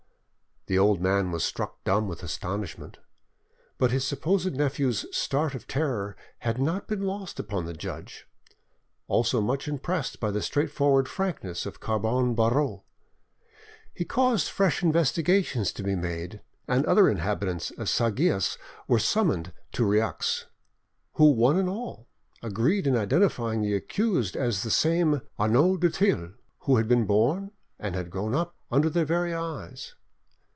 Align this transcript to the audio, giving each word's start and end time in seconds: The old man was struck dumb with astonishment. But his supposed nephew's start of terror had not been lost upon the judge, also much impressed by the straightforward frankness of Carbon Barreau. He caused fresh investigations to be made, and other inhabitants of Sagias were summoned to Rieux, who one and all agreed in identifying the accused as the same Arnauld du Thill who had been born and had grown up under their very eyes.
The 0.67 0.77
old 0.77 1.01
man 1.01 1.31
was 1.31 1.43
struck 1.43 1.83
dumb 1.83 2.07
with 2.07 2.21
astonishment. 2.23 2.99
But 3.79 3.91
his 3.91 4.05
supposed 4.05 4.53
nephew's 4.55 5.05
start 5.13 5.53
of 5.55 5.67
terror 5.67 6.15
had 6.39 6.61
not 6.61 6.87
been 6.87 7.01
lost 7.01 7.39
upon 7.39 7.65
the 7.65 7.73
judge, 7.73 8.25
also 9.07 9.41
much 9.41 9.67
impressed 9.67 10.19
by 10.19 10.29
the 10.29 10.41
straightforward 10.41 11.09
frankness 11.09 11.65
of 11.65 11.79
Carbon 11.79 12.35
Barreau. 12.35 12.83
He 13.91 14.05
caused 14.05 14.47
fresh 14.49 14.83
investigations 14.83 15.73
to 15.73 15.83
be 15.83 15.95
made, 15.95 16.41
and 16.67 16.85
other 16.85 17.09
inhabitants 17.09 17.71
of 17.71 17.87
Sagias 17.89 18.57
were 18.87 18.99
summoned 18.99 19.51
to 19.73 19.83
Rieux, 19.83 20.45
who 21.13 21.31
one 21.33 21.57
and 21.57 21.67
all 21.67 22.07
agreed 22.43 22.85
in 22.85 22.95
identifying 22.95 23.61
the 23.63 23.73
accused 23.75 24.37
as 24.37 24.61
the 24.61 24.71
same 24.71 25.21
Arnauld 25.39 25.81
du 25.81 25.89
Thill 25.89 26.29
who 26.59 26.77
had 26.77 26.87
been 26.87 27.05
born 27.05 27.49
and 27.79 27.95
had 27.95 28.11
grown 28.11 28.35
up 28.35 28.55
under 28.69 28.91
their 28.91 29.05
very 29.05 29.33
eyes. 29.33 29.95